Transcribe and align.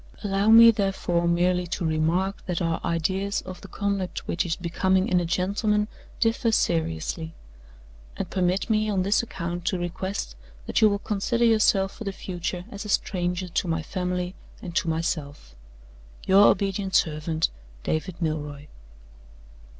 Allow 0.23 0.49
me, 0.49 0.71
therefore, 0.71 1.27
merely 1.27 1.67
to 1.67 1.85
remark 1.85 2.43
that 2.47 2.59
our 2.59 2.81
ideas 2.83 3.43
of 3.43 3.61
the 3.61 3.67
conduct 3.67 4.27
which 4.27 4.47
is 4.47 4.55
becoming 4.55 5.07
in 5.07 5.19
a 5.19 5.25
gentleman 5.25 5.87
differ 6.19 6.51
seriously; 6.51 7.35
and 8.17 8.27
permit 8.27 8.67
me 8.67 8.89
on 8.89 9.03
this 9.03 9.21
account 9.21 9.63
to 9.65 9.77
request 9.77 10.35
that 10.65 10.81
you 10.81 10.89
will 10.89 10.97
consider 10.97 11.45
yourself 11.45 11.95
for 11.95 12.03
the 12.03 12.11
future 12.11 12.65
as 12.71 12.83
a 12.83 12.89
stranger 12.89 13.47
to 13.49 13.67
my 13.67 13.83
family 13.83 14.33
and 14.59 14.75
to 14.77 14.89
myself. 14.89 15.53
"Your 16.25 16.47
obedient 16.47 16.95
servant, 16.95 17.51
"DAVID 17.83 18.23
MILROY." 18.23 18.69